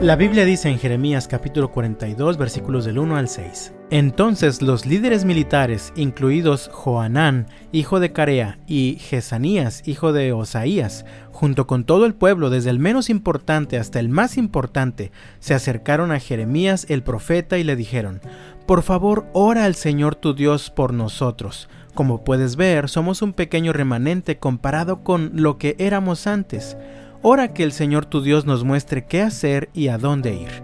La 0.00 0.14
Biblia 0.14 0.44
dice 0.44 0.68
en 0.68 0.78
Jeremías 0.78 1.26
capítulo 1.26 1.72
42 1.72 2.36
versículos 2.36 2.84
del 2.84 2.98
1 2.98 3.16
al 3.16 3.28
6. 3.28 3.72
Entonces 3.88 4.60
los 4.60 4.84
líderes 4.84 5.24
militares, 5.24 5.94
incluidos 5.96 6.68
Joanán, 6.70 7.46
hijo 7.72 7.98
de 7.98 8.12
Carea, 8.12 8.58
y 8.66 8.98
Jesanías, 9.00 9.88
hijo 9.88 10.12
de 10.12 10.34
Osaías, 10.34 11.06
junto 11.32 11.66
con 11.66 11.84
todo 11.84 12.04
el 12.04 12.14
pueblo, 12.14 12.50
desde 12.50 12.68
el 12.68 12.78
menos 12.78 13.08
importante 13.08 13.78
hasta 13.78 13.98
el 13.98 14.10
más 14.10 14.36
importante, 14.36 15.12
se 15.38 15.54
acercaron 15.54 16.12
a 16.12 16.20
Jeremías 16.20 16.84
el 16.90 17.02
profeta 17.02 17.56
y 17.56 17.64
le 17.64 17.74
dijeron, 17.74 18.20
Por 18.66 18.82
favor, 18.82 19.26
ora 19.32 19.64
al 19.64 19.76
Señor 19.76 20.14
tu 20.14 20.34
Dios 20.34 20.68
por 20.70 20.92
nosotros. 20.92 21.70
Como 21.94 22.22
puedes 22.22 22.56
ver, 22.56 22.90
somos 22.90 23.22
un 23.22 23.32
pequeño 23.32 23.72
remanente 23.72 24.36
comparado 24.36 25.02
con 25.02 25.30
lo 25.36 25.56
que 25.56 25.74
éramos 25.78 26.26
antes. 26.26 26.76
Ora 27.28 27.52
que 27.52 27.64
el 27.64 27.72
Señor 27.72 28.06
tu 28.06 28.22
Dios 28.22 28.46
nos 28.46 28.62
muestre 28.62 29.04
qué 29.04 29.20
hacer 29.20 29.68
y 29.74 29.88
a 29.88 29.98
dónde 29.98 30.32
ir. 30.32 30.62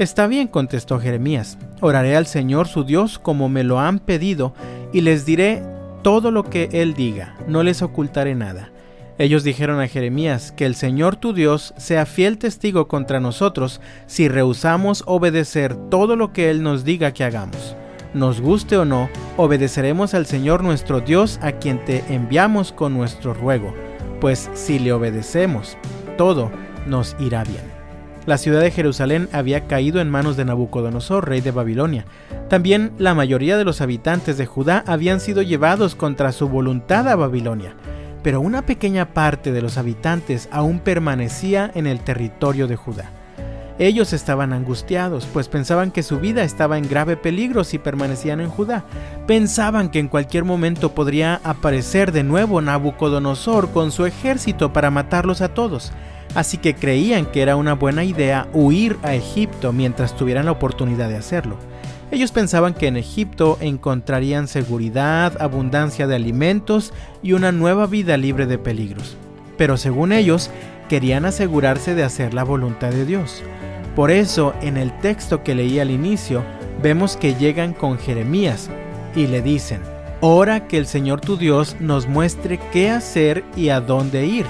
Está 0.00 0.26
bien, 0.26 0.48
contestó 0.48 0.98
Jeremías. 0.98 1.56
Oraré 1.80 2.16
al 2.16 2.26
Señor 2.26 2.66
su 2.66 2.82
Dios 2.82 3.20
como 3.20 3.48
me 3.48 3.62
lo 3.62 3.78
han 3.78 4.00
pedido 4.00 4.52
y 4.92 5.02
les 5.02 5.24
diré 5.24 5.62
todo 6.02 6.32
lo 6.32 6.42
que 6.42 6.68
Él 6.72 6.94
diga, 6.94 7.36
no 7.46 7.62
les 7.62 7.80
ocultaré 7.80 8.34
nada. 8.34 8.72
Ellos 9.18 9.44
dijeron 9.44 9.78
a 9.78 9.86
Jeremías 9.86 10.50
que 10.50 10.66
el 10.66 10.74
Señor 10.74 11.14
tu 11.14 11.32
Dios 11.32 11.74
sea 11.76 12.06
fiel 12.06 12.38
testigo 12.38 12.88
contra 12.88 13.20
nosotros 13.20 13.80
si 14.06 14.26
rehusamos 14.26 15.04
obedecer 15.06 15.76
todo 15.90 16.16
lo 16.16 16.32
que 16.32 16.50
Él 16.50 16.64
nos 16.64 16.82
diga 16.82 17.14
que 17.14 17.22
hagamos. 17.22 17.76
Nos 18.14 18.40
guste 18.40 18.76
o 18.76 18.84
no, 18.84 19.08
obedeceremos 19.36 20.14
al 20.14 20.26
Señor 20.26 20.64
nuestro 20.64 21.02
Dios 21.02 21.38
a 21.40 21.52
quien 21.52 21.84
te 21.84 22.02
enviamos 22.12 22.72
con 22.72 22.94
nuestro 22.94 23.32
ruego, 23.32 23.72
pues 24.20 24.50
si 24.54 24.80
le 24.80 24.92
obedecemos, 24.92 25.78
todo 26.20 26.50
nos 26.86 27.16
irá 27.18 27.44
bien. 27.44 27.62
La 28.26 28.36
ciudad 28.36 28.60
de 28.60 28.70
Jerusalén 28.70 29.30
había 29.32 29.66
caído 29.66 30.02
en 30.02 30.10
manos 30.10 30.36
de 30.36 30.44
Nabucodonosor, 30.44 31.26
rey 31.26 31.40
de 31.40 31.50
Babilonia. 31.50 32.04
También 32.50 32.92
la 32.98 33.14
mayoría 33.14 33.56
de 33.56 33.64
los 33.64 33.80
habitantes 33.80 34.36
de 34.36 34.44
Judá 34.44 34.84
habían 34.86 35.20
sido 35.20 35.40
llevados 35.40 35.94
contra 35.94 36.32
su 36.32 36.46
voluntad 36.46 37.08
a 37.08 37.16
Babilonia, 37.16 37.74
pero 38.22 38.42
una 38.42 38.66
pequeña 38.66 39.14
parte 39.14 39.50
de 39.50 39.62
los 39.62 39.78
habitantes 39.78 40.50
aún 40.52 40.80
permanecía 40.80 41.70
en 41.74 41.86
el 41.86 42.00
territorio 42.00 42.66
de 42.66 42.76
Judá. 42.76 43.10
Ellos 43.80 44.12
estaban 44.12 44.52
angustiados, 44.52 45.26
pues 45.32 45.48
pensaban 45.48 45.90
que 45.90 46.04
su 46.04 46.20
vida 46.20 46.44
estaba 46.44 46.78
en 46.78 46.88
grave 46.88 47.16
peligro 47.16 47.64
si 47.64 47.78
permanecían 47.78 48.40
en 48.40 48.50
Judá. 48.50 48.84
Pensaban 49.26 49.90
que 49.90 49.98
en 49.98 50.08
cualquier 50.08 50.44
momento 50.44 50.94
podría 50.94 51.40
aparecer 51.42 52.12
de 52.12 52.22
nuevo 52.22 52.60
Nabucodonosor 52.60 53.72
con 53.72 53.90
su 53.90 54.06
ejército 54.06 54.72
para 54.72 54.90
matarlos 54.90 55.40
a 55.40 55.54
todos 55.54 55.92
así 56.34 56.58
que 56.58 56.74
creían 56.74 57.26
que 57.26 57.42
era 57.42 57.56
una 57.56 57.74
buena 57.74 58.04
idea 58.04 58.48
huir 58.52 58.96
a 59.02 59.14
Egipto 59.14 59.72
mientras 59.72 60.16
tuvieran 60.16 60.46
la 60.46 60.52
oportunidad 60.52 61.08
de 61.08 61.16
hacerlo. 61.16 61.56
Ellos 62.10 62.32
pensaban 62.32 62.74
que 62.74 62.88
en 62.88 62.96
Egipto 62.96 63.56
encontrarían 63.60 64.48
seguridad, 64.48 65.40
abundancia 65.40 66.06
de 66.06 66.16
alimentos 66.16 66.92
y 67.22 67.32
una 67.32 67.52
nueva 67.52 67.86
vida 67.86 68.16
libre 68.16 68.46
de 68.46 68.58
peligros. 68.58 69.16
Pero 69.56 69.76
según 69.76 70.12
ellos, 70.12 70.50
querían 70.88 71.24
asegurarse 71.24 71.94
de 71.94 72.02
hacer 72.02 72.34
la 72.34 72.42
voluntad 72.42 72.90
de 72.90 73.04
Dios. 73.06 73.44
Por 73.94 74.10
eso, 74.10 74.54
en 74.62 74.76
el 74.76 74.96
texto 75.00 75.42
que 75.42 75.54
leí 75.54 75.78
al 75.80 75.90
inicio, 75.90 76.42
vemos 76.82 77.16
que 77.16 77.34
llegan 77.34 77.72
con 77.72 77.98
Jeremías 77.98 78.70
y 79.14 79.26
le 79.26 79.42
dicen, 79.42 79.80
Ora 80.22 80.68
que 80.68 80.76
el 80.76 80.86
Señor 80.86 81.20
tu 81.20 81.36
Dios 81.38 81.76
nos 81.80 82.06
muestre 82.06 82.60
qué 82.72 82.90
hacer 82.90 83.42
y 83.56 83.70
a 83.70 83.80
dónde 83.80 84.26
ir 84.26 84.46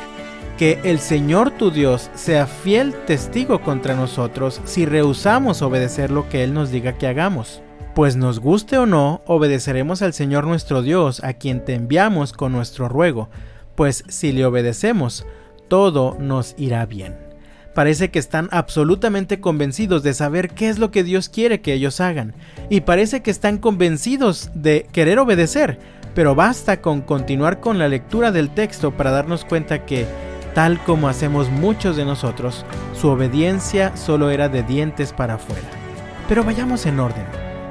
que 0.61 0.79
el 0.85 0.99
Señor 0.99 1.53
tu 1.53 1.71
Dios 1.71 2.11
sea 2.15 2.47
fiel 2.47 2.93
testigo 3.07 3.63
contra 3.63 3.97
nosotros 3.97 4.61
si 4.67 4.85
rehusamos 4.85 5.63
obedecer 5.63 6.11
lo 6.11 6.29
que 6.29 6.45
Él 6.45 6.53
nos 6.53 6.71
diga 6.71 6.99
que 6.99 7.07
hagamos. 7.07 7.63
Pues 7.95 8.17
nos 8.17 8.41
guste 8.41 8.77
o 8.77 8.85
no, 8.85 9.23
obedeceremos 9.25 10.03
al 10.03 10.13
Señor 10.13 10.47
nuestro 10.47 10.83
Dios, 10.83 11.25
a 11.25 11.33
quien 11.33 11.65
te 11.65 11.73
enviamos 11.73 12.35
con 12.35 12.53
nuestro 12.53 12.91
ruego, 12.91 13.31
pues 13.75 14.05
si 14.09 14.33
le 14.33 14.45
obedecemos, 14.45 15.25
todo 15.69 16.19
nos 16.21 16.55
irá 16.59 16.85
bien. 16.85 17.30
Parece 17.75 18.11
que 18.11 18.19
están 18.19 18.49
absolutamente 18.51 19.41
convencidos 19.41 20.03
de 20.03 20.15
saber 20.15 20.51
qué 20.51 20.69
es 20.69 20.79
lo 20.79 20.91
que 20.91 21.05
Dios 21.05 21.29
quiere 21.29 21.61
que 21.61 21.73
ellos 21.73 22.01
hagan, 22.01 22.35
y 22.69 22.83
parece 22.83 23.23
que 23.23 23.31
están 23.31 23.59
convencidos 23.59 24.51
de 24.55 24.87
querer 24.93 25.19
obedecer, 25.19 25.79
pero 26.15 26.35
basta 26.35 26.81
con 26.81 27.01
continuar 27.01 27.61
con 27.61 27.79
la 27.79 27.89
lectura 27.89 28.33
del 28.33 28.51
texto 28.51 28.91
para 28.91 29.11
darnos 29.11 29.45
cuenta 29.45 29.87
que 29.87 30.07
Tal 30.55 30.83
como 30.83 31.09
hacemos 31.09 31.49
muchos 31.49 31.97
de 31.97 32.05
nosotros, 32.05 32.65
su 32.95 33.09
obediencia 33.09 33.97
solo 33.97 34.31
era 34.31 34.49
de 34.49 34.65
dientes 34.65 35.13
para 35.13 35.35
afuera. 35.35 35.69
Pero 36.29 36.43
vayamos 36.43 36.87
en 36.87 36.99
orden. 36.99 37.25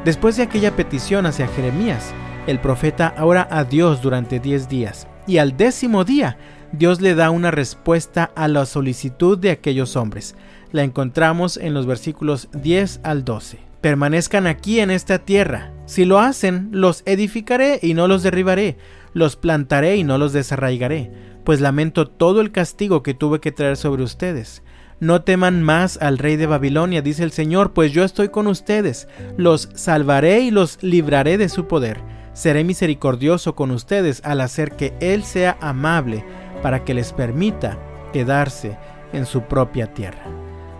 Después 0.06 0.38
de 0.38 0.44
aquella 0.44 0.76
petición 0.76 1.26
hacia 1.26 1.48
Jeremías, 1.48 2.14
el 2.48 2.60
profeta 2.60 3.14
ora 3.20 3.48
a 3.52 3.66
Dios 3.66 4.02
durante 4.02 4.40
diez 4.40 4.70
días, 4.70 5.08
y 5.28 5.40
al 5.40 5.58
décimo 5.58 6.06
día, 6.06 6.38
Dios 6.72 7.02
le 7.02 7.16
da 7.16 7.30
una 7.30 7.52
respuesta 7.52 8.31
a 8.35 8.47
la 8.47 8.66
solicitud 8.66 9.38
de 9.38 9.52
aquellos 9.52 9.96
hombres. 9.96 10.35
La 10.72 10.84
encontramos 10.84 11.57
en 11.57 11.74
los 11.74 11.85
versículos 11.85 12.50
10 12.53 13.02
al 13.03 13.25
12. 13.25 13.59
Permanezcan 13.81 14.46
aquí 14.46 14.80
en 14.80 14.91
esta 14.91 15.19
tierra. 15.19 15.72
Si 15.85 16.06
lo 16.06 16.19
hacen, 16.19 16.69
los 16.72 17.02
edificaré 17.06 17.80
y 17.81 17.94
no 17.94 18.07
los 18.07 18.24
derribaré, 18.24 18.78
los 19.13 19.35
plantaré 19.35 19.96
y 19.96 20.03
no 20.03 20.18
los 20.18 20.34
desarraigaré 20.34 21.12
pues 21.50 21.62
lamento 21.62 22.07
todo 22.07 22.41
el 22.41 22.52
castigo 22.52 23.01
que 23.01 23.16
tuve 23.16 23.40
que 23.40 23.51
traer 23.51 23.75
sobre 23.75 24.03
ustedes. 24.03 24.62
No 25.00 25.24
teman 25.24 25.63
más 25.63 25.97
al 26.00 26.19
rey 26.19 26.36
de 26.36 26.46
Babilonia, 26.46 27.01
dice 27.01 27.24
el 27.24 27.31
Señor, 27.31 27.74
pues 27.74 27.91
yo 27.91 28.03
estoy 28.03 28.30
con 28.30 28.46
ustedes, 28.46 29.07
los 29.36 29.69
salvaré 29.74 30.41
y 30.41 30.51
los 30.51 30.78
libraré 30.84 31.40
de 31.40 31.50
su 31.50 31.68
poder. 31.68 32.01
Seré 32.34 32.63
misericordioso 32.63 33.56
con 33.56 33.72
ustedes 33.72 34.22
al 34.24 34.41
hacer 34.41 34.74
que 34.74 34.94
Él 35.00 35.24
sea 35.24 35.57
amable 35.59 36.24
para 36.62 36.84
que 36.84 36.94
les 36.94 37.14
permita 37.14 37.78
quedarse 38.14 38.78
en 39.14 39.25
su 39.25 39.42
propia 39.44 39.94
tierra. 39.94 40.24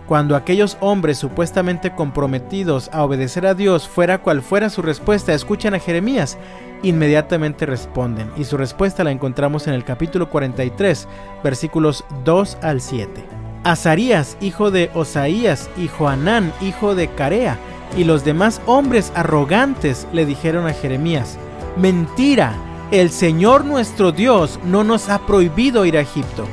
Cuando 0.06 0.34
aquellos 0.34 0.76
hombres 0.80 1.18
supuestamente 1.18 1.94
comprometidos 1.94 2.90
a 2.92 3.04
obedecer 3.04 3.46
a 3.46 3.54
Dios, 3.54 3.88
fuera 3.88 4.18
cual 4.18 4.42
fuera 4.42 4.68
su 4.68 4.82
respuesta, 4.82 5.32
escuchan 5.32 5.74
a 5.74 5.78
Jeremías, 5.78 6.36
inmediatamente 6.82 7.64
responden, 7.64 8.28
y 8.36 8.44
su 8.44 8.56
respuesta 8.56 9.04
la 9.04 9.12
encontramos 9.12 9.68
en 9.68 9.74
el 9.74 9.84
capítulo 9.84 10.28
43, 10.28 11.06
versículos 11.44 12.04
2 12.24 12.58
al 12.60 12.80
7. 12.80 13.24
Azarías, 13.62 14.36
hijo 14.40 14.72
de 14.72 14.90
Osaías, 14.94 15.70
y 15.76 15.86
Joanán, 15.86 16.52
hijo 16.60 16.96
de 16.96 17.08
Carea, 17.08 17.56
y 17.96 18.02
los 18.02 18.24
demás 18.24 18.60
hombres 18.66 19.12
arrogantes 19.14 20.08
le 20.12 20.26
dijeron 20.26 20.66
a 20.66 20.72
Jeremías, 20.72 21.38
Mentira, 21.76 22.52
el 22.90 23.10
Señor 23.10 23.64
nuestro 23.64 24.10
Dios 24.10 24.58
no 24.64 24.82
nos 24.82 25.08
ha 25.08 25.20
prohibido 25.20 25.84
ir 25.84 25.96
a 25.96 26.00
Egipto. 26.00 26.44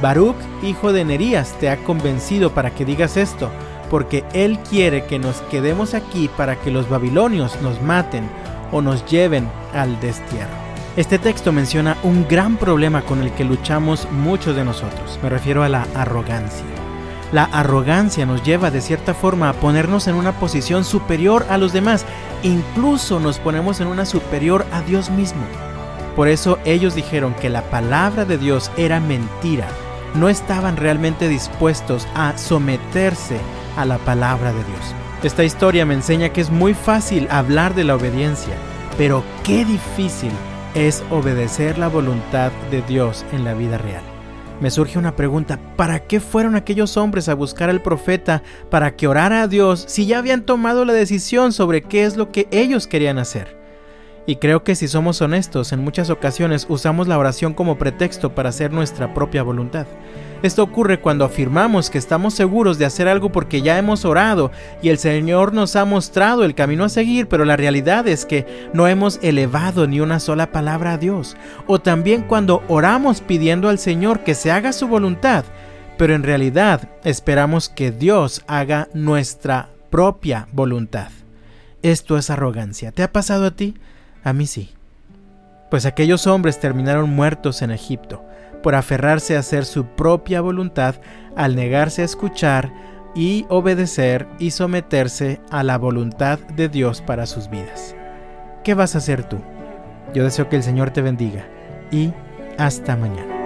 Baruch, 0.00 0.36
hijo 0.62 0.92
de 0.92 1.04
Nerías, 1.04 1.52
te 1.58 1.68
ha 1.68 1.78
convencido 1.78 2.52
para 2.52 2.70
que 2.70 2.84
digas 2.84 3.16
esto, 3.16 3.50
porque 3.90 4.24
Él 4.32 4.58
quiere 4.60 5.04
que 5.06 5.18
nos 5.18 5.40
quedemos 5.42 5.94
aquí 5.94 6.30
para 6.36 6.56
que 6.56 6.70
los 6.70 6.88
babilonios 6.88 7.60
nos 7.60 7.82
maten 7.82 8.28
o 8.70 8.80
nos 8.80 9.04
lleven 9.06 9.50
al 9.74 9.98
destierro. 10.00 10.54
Este 10.96 11.18
texto 11.18 11.50
menciona 11.50 11.96
un 12.04 12.26
gran 12.28 12.56
problema 12.56 13.02
con 13.02 13.20
el 13.20 13.32
que 13.32 13.44
luchamos 13.44 14.08
muchos 14.12 14.54
de 14.54 14.64
nosotros. 14.64 15.18
Me 15.22 15.28
refiero 15.28 15.64
a 15.64 15.68
la 15.68 15.88
arrogancia. 15.94 16.64
La 17.32 17.44
arrogancia 17.44 18.26
nos 18.26 18.42
lleva 18.44 18.70
de 18.70 18.80
cierta 18.80 19.14
forma 19.14 19.48
a 19.48 19.52
ponernos 19.54 20.06
en 20.08 20.14
una 20.14 20.32
posición 20.32 20.84
superior 20.84 21.46
a 21.48 21.58
los 21.58 21.72
demás. 21.72 22.04
Incluso 22.42 23.20
nos 23.20 23.38
ponemos 23.38 23.80
en 23.80 23.88
una 23.88 24.04
superior 24.04 24.66
a 24.72 24.82
Dios 24.82 25.10
mismo. 25.10 25.42
Por 26.20 26.28
eso 26.28 26.58
ellos 26.66 26.94
dijeron 26.94 27.32
que 27.40 27.48
la 27.48 27.62
palabra 27.70 28.26
de 28.26 28.36
Dios 28.36 28.70
era 28.76 29.00
mentira. 29.00 29.66
No 30.14 30.28
estaban 30.28 30.76
realmente 30.76 31.28
dispuestos 31.28 32.06
a 32.14 32.36
someterse 32.36 33.38
a 33.78 33.86
la 33.86 33.96
palabra 33.96 34.52
de 34.52 34.62
Dios. 34.62 34.94
Esta 35.22 35.44
historia 35.44 35.86
me 35.86 35.94
enseña 35.94 36.28
que 36.28 36.42
es 36.42 36.50
muy 36.50 36.74
fácil 36.74 37.26
hablar 37.30 37.74
de 37.74 37.84
la 37.84 37.94
obediencia, 37.94 38.52
pero 38.98 39.24
qué 39.44 39.64
difícil 39.64 40.30
es 40.74 41.02
obedecer 41.10 41.78
la 41.78 41.88
voluntad 41.88 42.52
de 42.70 42.82
Dios 42.82 43.24
en 43.32 43.42
la 43.42 43.54
vida 43.54 43.78
real. 43.78 44.02
Me 44.60 44.70
surge 44.70 44.98
una 44.98 45.16
pregunta, 45.16 45.58
¿para 45.76 46.00
qué 46.00 46.20
fueron 46.20 46.54
aquellos 46.54 46.98
hombres 46.98 47.30
a 47.30 47.34
buscar 47.34 47.70
al 47.70 47.80
profeta 47.80 48.42
para 48.68 48.94
que 48.94 49.08
orara 49.08 49.40
a 49.40 49.48
Dios 49.48 49.86
si 49.88 50.04
ya 50.04 50.18
habían 50.18 50.42
tomado 50.42 50.84
la 50.84 50.92
decisión 50.92 51.54
sobre 51.54 51.80
qué 51.80 52.04
es 52.04 52.18
lo 52.18 52.30
que 52.30 52.46
ellos 52.50 52.86
querían 52.86 53.16
hacer? 53.18 53.59
Y 54.30 54.36
creo 54.36 54.62
que 54.62 54.76
si 54.76 54.86
somos 54.86 55.20
honestos, 55.22 55.72
en 55.72 55.82
muchas 55.82 56.08
ocasiones 56.08 56.64
usamos 56.68 57.08
la 57.08 57.18
oración 57.18 57.52
como 57.52 57.78
pretexto 57.78 58.32
para 58.32 58.50
hacer 58.50 58.72
nuestra 58.72 59.12
propia 59.12 59.42
voluntad. 59.42 59.88
Esto 60.44 60.62
ocurre 60.62 61.00
cuando 61.00 61.24
afirmamos 61.24 61.90
que 61.90 61.98
estamos 61.98 62.34
seguros 62.34 62.78
de 62.78 62.84
hacer 62.84 63.08
algo 63.08 63.32
porque 63.32 63.60
ya 63.60 63.76
hemos 63.76 64.04
orado 64.04 64.52
y 64.82 64.90
el 64.90 64.98
Señor 64.98 65.52
nos 65.52 65.74
ha 65.74 65.84
mostrado 65.84 66.44
el 66.44 66.54
camino 66.54 66.84
a 66.84 66.88
seguir, 66.88 67.26
pero 67.26 67.44
la 67.44 67.56
realidad 67.56 68.06
es 68.06 68.24
que 68.24 68.46
no 68.72 68.86
hemos 68.86 69.18
elevado 69.20 69.88
ni 69.88 69.98
una 69.98 70.20
sola 70.20 70.52
palabra 70.52 70.92
a 70.92 70.98
Dios. 70.98 71.36
O 71.66 71.80
también 71.80 72.22
cuando 72.22 72.62
oramos 72.68 73.22
pidiendo 73.22 73.68
al 73.68 73.80
Señor 73.80 74.20
que 74.20 74.36
se 74.36 74.52
haga 74.52 74.72
su 74.72 74.86
voluntad, 74.86 75.44
pero 75.98 76.14
en 76.14 76.22
realidad 76.22 76.88
esperamos 77.02 77.68
que 77.68 77.90
Dios 77.90 78.44
haga 78.46 78.88
nuestra 78.94 79.70
propia 79.90 80.46
voluntad. 80.52 81.08
Esto 81.82 82.16
es 82.16 82.30
arrogancia. 82.30 82.92
¿Te 82.92 83.02
ha 83.02 83.10
pasado 83.10 83.46
a 83.46 83.50
ti? 83.50 83.74
A 84.24 84.32
mí 84.32 84.46
sí. 84.46 84.70
Pues 85.70 85.86
aquellos 85.86 86.26
hombres 86.26 86.58
terminaron 86.58 87.10
muertos 87.10 87.62
en 87.62 87.70
Egipto 87.70 88.24
por 88.62 88.74
aferrarse 88.74 89.36
a 89.36 89.40
hacer 89.40 89.64
su 89.64 89.86
propia 89.86 90.40
voluntad 90.40 90.96
al 91.36 91.56
negarse 91.56 92.02
a 92.02 92.04
escuchar 92.04 92.72
y 93.14 93.46
obedecer 93.48 94.26
y 94.38 94.50
someterse 94.50 95.40
a 95.50 95.62
la 95.62 95.78
voluntad 95.78 96.38
de 96.56 96.68
Dios 96.68 97.00
para 97.00 97.26
sus 97.26 97.48
vidas. 97.48 97.94
¿Qué 98.64 98.74
vas 98.74 98.94
a 98.94 98.98
hacer 98.98 99.24
tú? 99.24 99.38
Yo 100.14 100.24
deseo 100.24 100.48
que 100.48 100.56
el 100.56 100.62
Señor 100.62 100.90
te 100.90 101.02
bendiga 101.02 101.46
y 101.90 102.12
hasta 102.58 102.96
mañana. 102.96 103.39